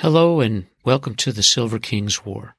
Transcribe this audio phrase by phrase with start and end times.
[0.00, 2.54] Hello and welcome to the Silver Kings War.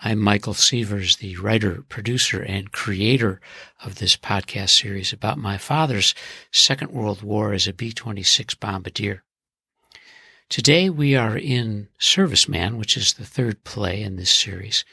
[0.00, 3.40] I'm Michael Sievers, the writer, producer, and creator
[3.84, 6.14] of this podcast series about my father's
[6.52, 9.24] Second World War as a B-26 bombardier.
[10.48, 14.84] Today we are in Serviceman, which is the third play in this series,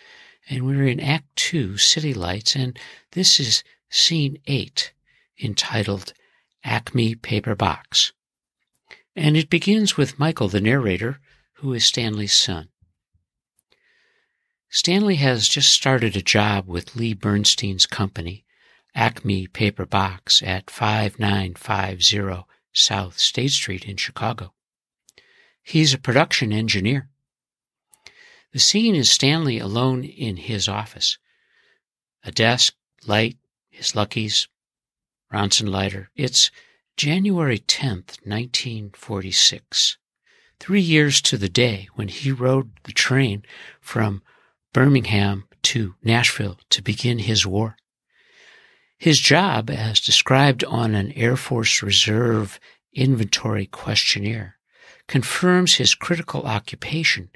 [0.49, 2.79] and we're in Act Two, City Lights, and
[3.11, 4.91] this is Scene Eight,
[5.39, 6.13] entitled
[6.63, 8.11] Acme Paper Box.
[9.15, 11.19] And it begins with Michael, the narrator,
[11.55, 12.69] who is Stanley's son.
[14.69, 18.43] Stanley has just started a job with Lee Bernstein's company,
[18.93, 24.53] Acme Paper Box, at 5950 South State Street in Chicago.
[25.63, 27.09] He's a production engineer.
[28.51, 31.17] The scene is Stanley alone in his office.
[32.23, 32.73] A desk,
[33.07, 33.37] light,
[33.69, 34.47] his luckies,
[35.31, 36.09] Ronson lighter.
[36.15, 36.51] It's
[36.97, 39.97] January 10th, 1946
[40.59, 43.43] three years to the day when he rode the train
[43.81, 44.21] from
[44.73, 47.77] Birmingham to Nashville to begin his war.
[48.97, 52.59] His job, as described on an Air Force Reserve
[52.93, 54.57] inventory questionnaire,
[55.07, 57.29] confirms his critical occupation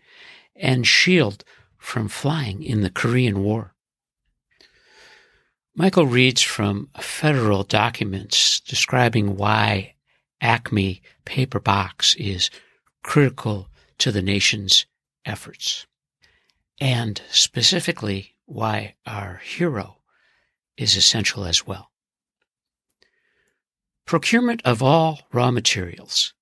[0.55, 1.43] and shield
[1.77, 3.73] from flying in the Korean War.
[5.75, 9.93] Michael reads from federal documents describing why
[10.41, 12.49] Acme paper box is
[13.03, 14.85] critical to the nation's
[15.25, 15.85] efforts,
[16.79, 19.97] and specifically why our hero
[20.77, 21.91] is essential as well.
[24.05, 26.33] Procurement of all raw materials,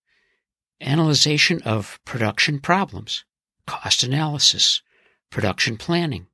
[0.80, 3.26] analyzation of production problems,
[3.66, 4.82] cost analysis,
[5.30, 6.28] production planning,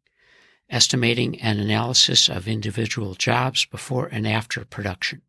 [0.69, 5.21] estimating and analysis of individual jobs before and after production,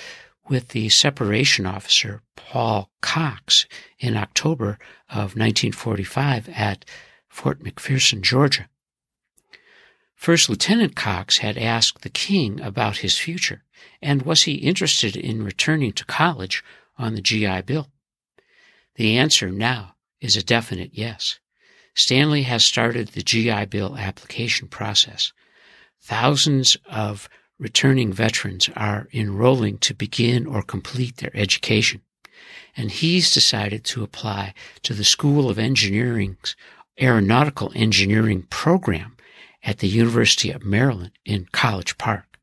[0.50, 3.68] with the separation officer, Paul Cox,
[4.00, 6.84] in October of 1945 at
[7.30, 8.68] Fort McPherson, Georgia.
[10.20, 13.64] First Lieutenant Cox had asked the king about his future,
[14.02, 16.62] and was he interested in returning to college
[16.98, 17.88] on the GI Bill?
[18.96, 21.40] The answer now is a definite yes.
[21.96, 25.32] Stanley has started the GI Bill application process.
[26.02, 32.02] Thousands of returning veterans are enrolling to begin or complete their education,
[32.76, 34.54] and he's decided to apply
[34.84, 36.58] to the School of Engineering's
[37.00, 39.16] Aeronautical Engineering program
[39.64, 42.40] at the University of Maryland in College Park.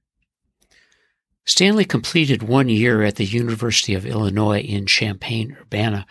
[1.45, 6.05] Stanley completed one year at the University of Illinois in Champaign-Urbana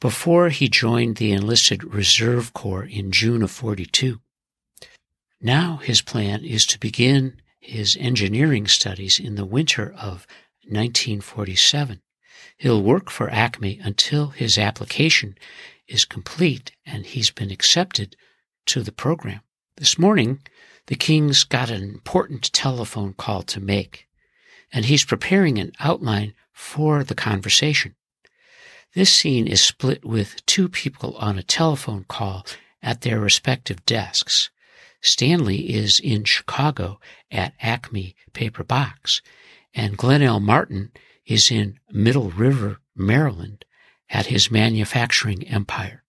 [0.00, 4.20] before he joined the enlisted Reserve Corps in June of 42.
[5.40, 10.26] Now his plan is to begin his engineering studies in the winter of
[10.64, 12.02] 1947.
[12.58, 15.36] He'll work for Acme until his application
[15.88, 18.14] is complete and he's been accepted
[18.66, 19.40] to the program.
[19.78, 20.42] This morning,
[20.86, 24.06] the king's got an important telephone call to make,
[24.70, 27.94] and he's preparing an outline for the conversation.
[28.94, 32.46] This scene is split with two people on a telephone call
[32.82, 34.50] at their respective desks.
[35.00, 39.22] Stanley is in Chicago at Acme Paper Box,
[39.74, 40.92] and Glenn Martin
[41.24, 43.64] is in Middle River, Maryland
[44.10, 46.04] at his manufacturing empire.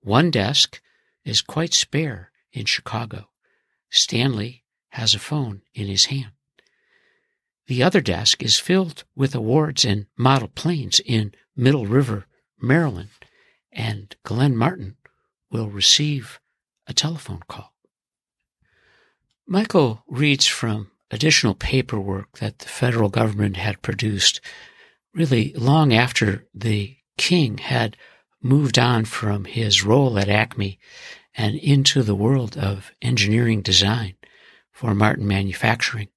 [0.00, 0.82] One desk
[1.24, 3.28] is quite spare in Chicago.
[3.90, 6.32] Stanley has a phone in his hand.
[7.66, 12.26] The other desk is filled with awards and model planes in Middle River,
[12.60, 13.10] Maryland,
[13.72, 14.96] and Glenn Martin
[15.50, 16.40] will receive
[16.86, 17.72] a telephone call.
[19.46, 24.40] Michael reads from additional paperwork that the federal government had produced
[25.14, 27.96] really long after the king had
[28.42, 30.78] moved on from his role at Acme
[31.34, 34.14] and into the world of engineering design
[34.70, 36.08] for Martin Manufacturing.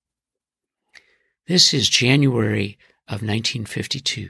[1.47, 2.77] This is January
[3.07, 4.29] of 1952.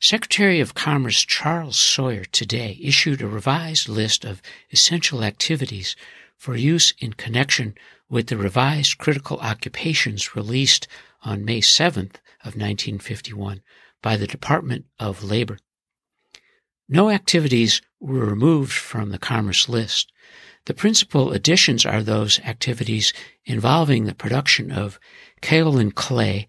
[0.00, 5.96] Secretary of Commerce Charles Sawyer today issued a revised list of essential activities
[6.36, 7.74] for use in connection
[8.08, 10.86] with the revised critical occupations released
[11.22, 13.62] on May 7th of 1951
[14.02, 15.58] by the Department of Labor.
[16.88, 20.12] No activities were removed from the Commerce list.
[20.66, 23.12] The principal additions are those activities
[23.44, 24.98] involving the production of
[25.40, 26.46] kaolin clay,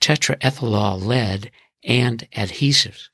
[0.00, 1.50] tetraethylol lead,
[1.84, 3.08] and adhesives.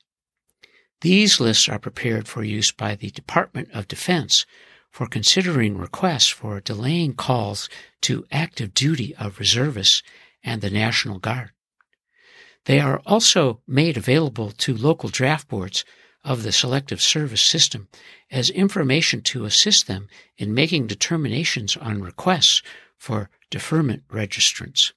[1.01, 4.45] These lists are prepared for use by the Department of Defense
[4.91, 7.69] for considering requests for delaying calls
[8.01, 10.01] to active duty of reservists
[10.43, 11.51] and the National Guard.
[12.65, 15.83] They are also made available to local draft boards
[16.25, 17.87] of the Selective Service System
[18.31, 22.61] as information to assist them in making determinations on requests
[22.97, 24.91] for deferment registrants.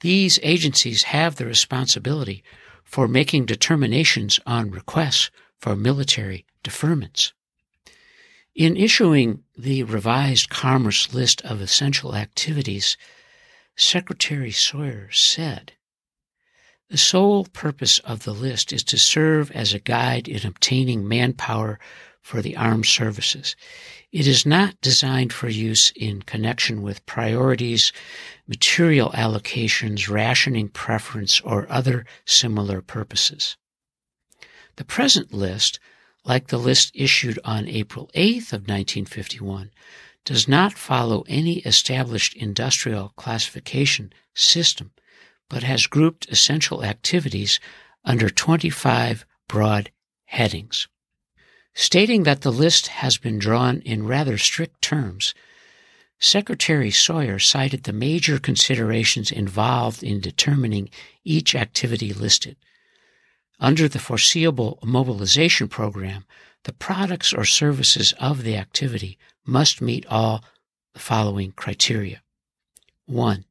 [0.00, 2.44] These agencies have the responsibility
[2.84, 7.32] for making determinations on requests for military deferments.
[8.54, 12.96] In issuing the revised Commerce list of essential activities,
[13.76, 15.72] Secretary Sawyer said,
[16.90, 21.78] The sole purpose of the list is to serve as a guide in obtaining manpower
[22.20, 23.56] for the armed services.
[24.12, 27.92] It is not designed for use in connection with priorities,
[28.46, 33.56] material allocations, rationing preference, or other similar purposes.
[34.76, 35.78] The present list
[36.24, 39.70] like the list issued on April 8th of 1951,
[40.24, 44.90] does not follow any established industrial classification system,
[45.48, 47.60] but has grouped essential activities
[48.04, 49.90] under 25 broad
[50.26, 50.88] headings.
[51.74, 55.34] Stating that the list has been drawn in rather strict terms,
[56.18, 60.88] Secretary Sawyer cited the major considerations involved in determining
[61.24, 62.56] each activity listed–
[63.60, 66.24] under the foreseeable mobilization program,
[66.64, 70.44] the products or services of the activity must meet all
[70.92, 72.22] the following criteria.
[73.06, 73.44] One,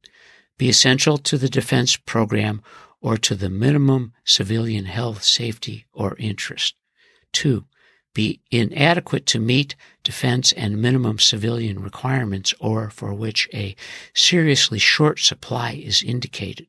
[0.58, 2.62] be essential to the defense program
[3.00, 6.74] or to the minimum civilian health, safety, or interest.
[7.32, 7.64] Two,
[8.14, 9.74] be inadequate to meet
[10.04, 13.74] defense and minimum civilian requirements or for which a
[14.14, 16.68] seriously short supply is indicated.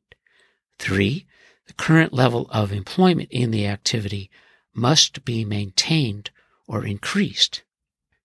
[0.79, 1.27] Three,
[1.67, 4.29] the current level of employment in the activity
[4.73, 6.31] must be maintained
[6.67, 7.63] or increased.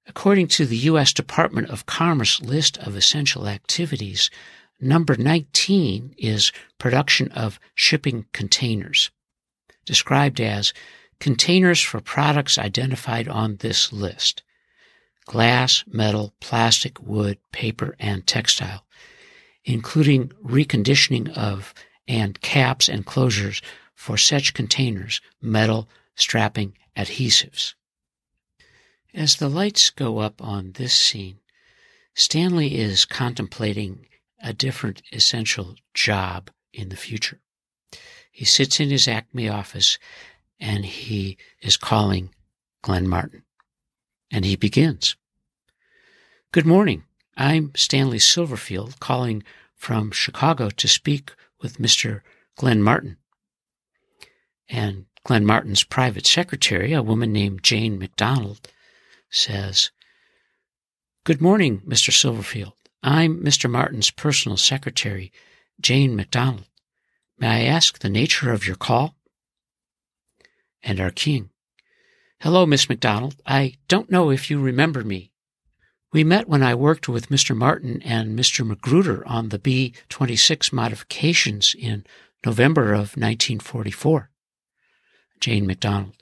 [0.07, 1.12] According to the U.S.
[1.12, 4.31] Department of Commerce list of essential activities,
[4.81, 9.11] number 19 is production of shipping containers,
[9.85, 10.73] described as
[11.19, 14.43] containers for products identified on this list
[15.27, 18.85] glass, metal, plastic, wood, paper, and textile,
[19.65, 21.73] including reconditioning of
[22.09, 23.62] and caps and closures
[23.94, 27.75] for such containers, metal, strapping, adhesives.
[29.14, 31.38] As the lights go up on this scene,
[32.14, 34.07] Stanley is contemplating
[34.42, 37.40] a different essential job in the future.
[38.30, 39.99] He sits in his Acme office
[40.59, 42.30] and he is calling
[42.82, 43.42] Glenn Martin.
[44.30, 45.16] And he begins.
[46.52, 47.04] Good morning.
[47.37, 49.42] I'm Stanley Silverfield calling
[49.75, 52.20] from Chicago to speak with Mr.
[52.56, 53.16] Glenn Martin.
[54.68, 58.68] And Glenn Martin's private secretary, a woman named Jane McDonald,
[59.30, 59.90] says,
[61.25, 62.11] Good morning, Mr.
[62.11, 62.73] Silverfield.
[63.02, 63.71] I'm Mr.
[63.71, 65.33] Martin's personal secretary,
[65.80, 66.66] Jane McDonald.
[67.38, 69.14] May I ask the nature of your call?
[70.83, 71.49] And our king.
[72.40, 73.37] Hello, Miss McDonald.
[73.47, 75.33] I don't know if you remember me.
[76.12, 77.57] We met when I worked with Mr.
[77.57, 78.66] Martin and Mr.
[78.66, 82.04] Magruder on the B 26 modifications in
[82.45, 84.30] November of 1944.
[85.40, 86.16] Jane McDonald.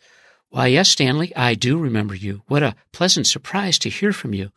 [0.50, 2.42] Why, yes, Stanley, I do remember you.
[2.46, 4.50] What a pleasant surprise to hear from you.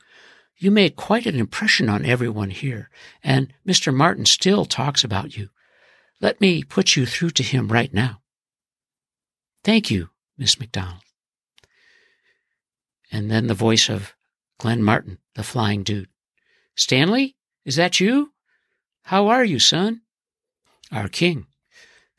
[0.61, 2.91] You made quite an impression on everyone here,
[3.23, 3.91] and Mr.
[3.91, 5.49] Martin still talks about you.
[6.19, 8.21] Let me put you through to him right now.
[9.63, 11.01] Thank you, Miss McDonald.
[13.11, 14.13] And then the voice of
[14.59, 16.09] Glenn Martin, the flying dude.
[16.75, 18.31] Stanley, is that you?
[19.05, 20.01] How are you, son?
[20.91, 21.47] Our king.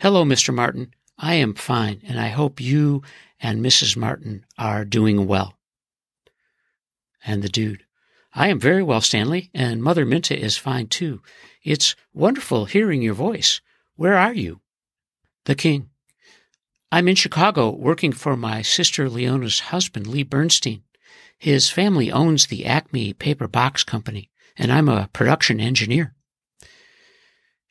[0.01, 0.53] Hello, Mr.
[0.53, 0.95] Martin.
[1.17, 3.05] I am fine, and I hope you
[3.41, 3.97] and Mrs.
[3.97, 5.55] Martin are doing well.
[7.25, 7.85] And the dude.
[8.35, 11.21] I am very well, Stanley, and Mother Minta is fine too.
[11.63, 13.61] It's wonderful hearing your voice.
[13.97, 14.61] Where are you?
[15.45, 15.91] The king.
[16.91, 20.83] I'm in Chicago working for my sister Leona's husband, Lee Bernstein.
[21.39, 26.15] His family owns the Acme Paper Box Company, and I'm a production engineer.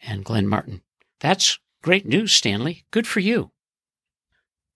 [0.03, 0.82] And Glenn Martin.
[1.20, 2.86] That's great news, Stanley.
[2.91, 3.51] Good for you.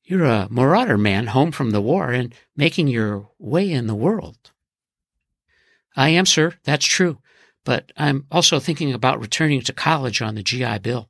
[0.04, 4.52] You're a marauder man home from the war and making your way in the world.
[5.96, 6.54] I am, sir.
[6.64, 7.20] That's true.
[7.64, 11.10] But I'm also thinking about returning to college on the GI Bill.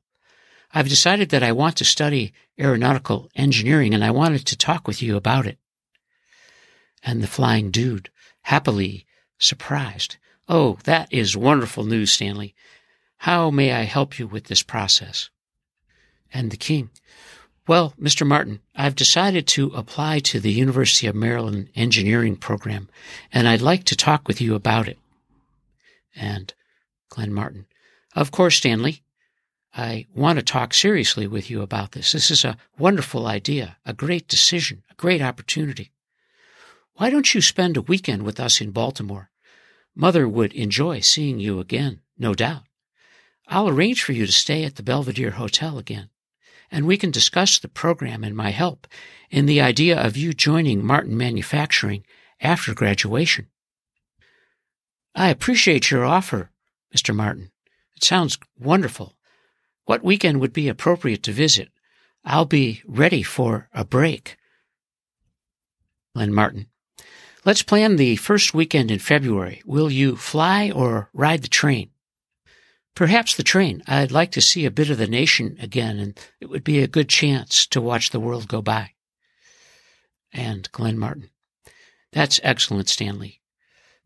[0.72, 5.02] I've decided that I want to study aeronautical engineering and I wanted to talk with
[5.02, 5.58] you about it.
[7.02, 8.10] And the flying dude,
[8.42, 9.06] happily
[9.38, 10.16] surprised.
[10.48, 12.54] Oh, that is wonderful news, Stanley.
[13.18, 15.30] How may I help you with this process?
[16.32, 16.90] And the king,
[17.66, 18.26] well, Mr.
[18.26, 22.88] Martin, I've decided to apply to the University of Maryland engineering program,
[23.32, 24.98] and I'd like to talk with you about it.
[26.14, 26.54] And
[27.08, 27.66] Glenn Martin,
[28.14, 29.02] of course, Stanley.
[29.74, 32.12] I want to talk seriously with you about this.
[32.12, 35.90] This is a wonderful idea, a great decision, a great opportunity.
[36.94, 39.30] Why don't you spend a weekend with us in Baltimore?
[39.94, 42.62] Mother would enjoy seeing you again, no doubt.
[43.48, 46.08] I'll arrange for you to stay at the Belvedere Hotel again
[46.70, 48.86] and we can discuss the program and my help
[49.30, 52.04] in the idea of you joining Martin Manufacturing
[52.40, 53.48] after graduation.
[55.14, 56.50] I appreciate your offer,
[56.94, 57.14] Mr.
[57.14, 57.50] Martin.
[57.96, 59.16] It sounds wonderful.
[59.84, 61.70] What weekend would be appropriate to visit?
[62.24, 64.36] I'll be ready for a break.
[66.14, 66.66] Glenn Martin.
[67.44, 69.62] Let's plan the first weekend in February.
[69.64, 71.90] Will you fly or ride the train?
[72.96, 73.82] Perhaps the train.
[73.86, 76.88] I'd like to see a bit of the nation again, and it would be a
[76.88, 78.92] good chance to watch the world go by.
[80.32, 81.28] And Glenn Martin.
[82.12, 83.42] That's excellent, Stanley.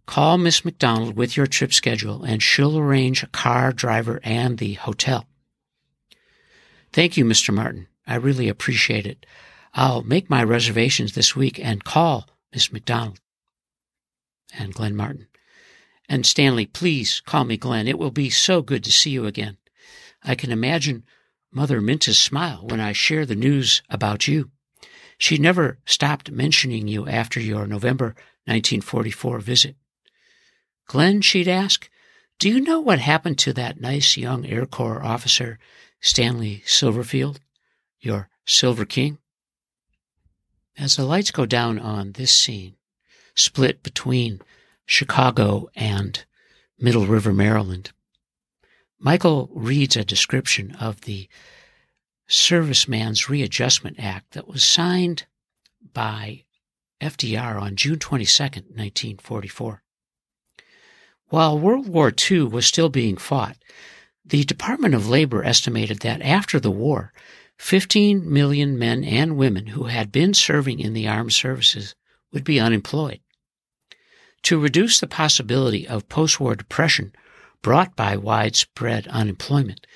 [0.06, 4.74] Call Miss McDonald with your trip schedule, and she'll arrange a car, driver, and the
[4.74, 5.28] hotel.
[6.92, 7.54] Thank you, Mr.
[7.54, 7.86] Martin.
[8.08, 9.24] I really appreciate it.
[9.72, 13.20] I'll make my reservations this week and call Miss McDonald.
[14.52, 15.28] And Glenn Martin.
[16.10, 17.86] And Stanley, please call me Glenn.
[17.86, 19.58] It will be so good to see you again.
[20.24, 21.04] I can imagine
[21.52, 24.50] Mother Minta's smile when I share the news about you.
[25.18, 28.06] She never stopped mentioning you after your November
[28.46, 29.76] 1944 visit.
[30.88, 31.88] Glenn, she'd ask,
[32.40, 35.60] do you know what happened to that nice young Air Corps officer,
[36.00, 37.36] Stanley Silverfield,
[38.00, 39.18] your Silver King?
[40.76, 42.74] As the lights go down on this scene,
[43.36, 44.40] split between
[44.90, 46.24] Chicago and
[46.76, 47.92] Middle River, Maryland.
[48.98, 51.28] Michael reads a description of the
[52.28, 55.26] Serviceman's Readjustment Act that was signed
[55.94, 56.42] by
[57.00, 59.80] FDR on June 22, 1944.
[61.28, 63.58] While World War II was still being fought,
[64.24, 67.12] the Department of Labor estimated that after the war,
[67.58, 71.94] 15 million men and women who had been serving in the armed services
[72.32, 73.20] would be unemployed
[74.42, 77.12] to reduce the possibility of post-war depression
[77.62, 79.86] brought by widespread unemployment.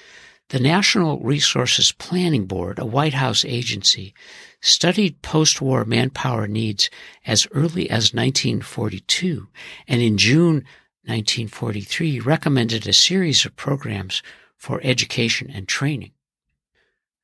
[0.50, 4.14] The National Resources Planning Board, a White House agency,
[4.60, 6.90] studied post-war manpower needs
[7.26, 9.48] as early as 1942
[9.88, 10.64] and in June
[11.06, 14.22] 1943 recommended a series of programs
[14.56, 16.12] for education and training.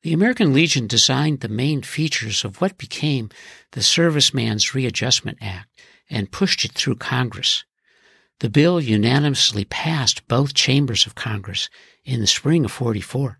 [0.03, 3.29] The American Legion designed the main features of what became
[3.73, 5.69] the Serviceman's Readjustment Act
[6.11, 7.65] and pushed it through Congress.
[8.41, 11.71] The bill unanimously passed both chambers of Congress
[12.05, 13.39] in the spring of 44.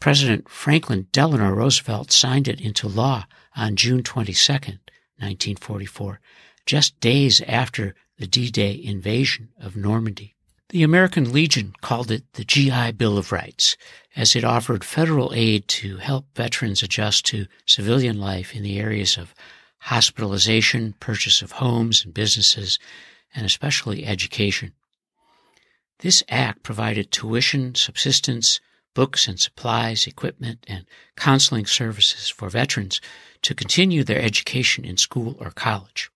[0.00, 3.26] President Franklin Delano Roosevelt signed it into law
[3.56, 6.20] on June 22, 1944,
[6.66, 10.34] just days after the D-Day invasion of Normandy.
[10.70, 13.76] The American Legion called it the GI Bill of Rights,
[14.16, 19.16] as it offered federal aid to help veterans adjust to civilian life in the areas
[19.16, 19.34] of
[19.84, 22.78] hospitalization, purchase of homes and businesses,
[23.34, 24.72] and especially education.
[25.98, 28.60] This act provided tuition, subsistence,
[28.94, 30.86] books and supplies, equipment, and
[31.16, 33.00] counseling services for veterans
[33.42, 36.10] to continue their education in school or college.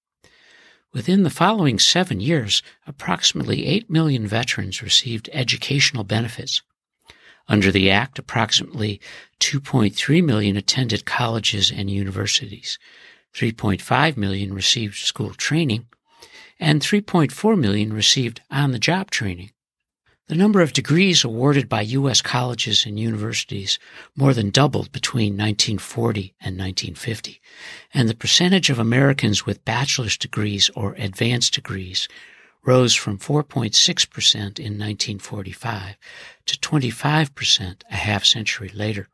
[0.95, 6.63] Within the following seven years, approximately 8 million veterans received educational benefits.
[7.47, 8.99] Under the Act, approximately
[9.41, 12.79] 2.3 million attended colleges and universities,
[13.35, 15.87] 3.5 million received school training,
[16.59, 19.51] and 3.4 million received on the job training.
[20.29, 22.21] The number of degrees awarded by U.S.
[22.21, 23.79] colleges and universities
[24.15, 27.41] more than doubled between 1940 and 1950,
[27.95, 32.09] and the percentage of Americans with bachelor's degrees or advanced degrees
[32.63, 35.97] rose from 4.6% in 1945
[36.45, 39.09] to 25% a half century later.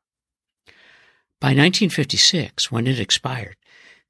[1.40, 3.54] By 1956, when it expired,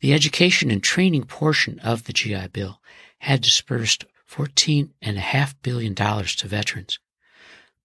[0.05, 2.79] the education and training portion of the GI Bill
[3.21, 6.99] had dispersed $14.5 billion to veterans.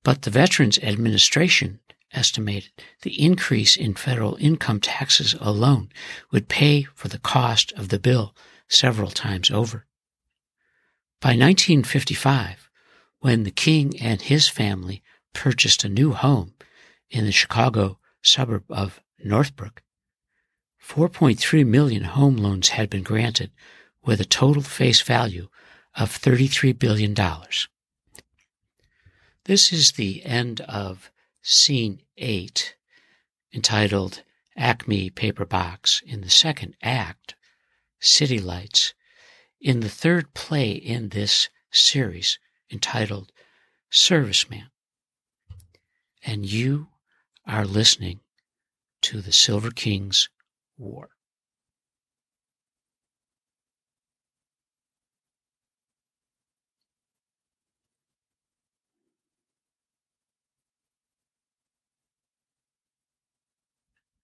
[0.04, 1.80] But the Veterans Administration
[2.12, 2.72] estimated
[3.04, 5.94] the increase in federal income taxes alone
[6.30, 8.36] would pay for the cost of the bill
[8.68, 9.86] several times over.
[11.22, 12.70] By 1955,
[13.20, 15.02] when the king and his family
[15.34, 16.54] purchased a new home
[17.10, 19.84] in the Chicago suburb of Northbrook,
[20.84, 23.52] 4.3 million home loans had been granted
[24.04, 25.50] with a total face value
[25.96, 27.16] of $33 billion.
[29.46, 32.76] This is the end of scene eight,
[33.54, 34.24] entitled
[34.56, 36.02] Acme Paper Box.
[36.06, 37.36] In the second act,
[38.00, 38.94] City Lights.
[39.62, 42.40] In the third play in this series,
[42.72, 43.32] entitled
[43.92, 44.70] Serviceman.
[46.24, 46.88] And you
[47.46, 48.20] are listening
[49.02, 50.30] to the Silver Kings
[50.80, 51.10] War.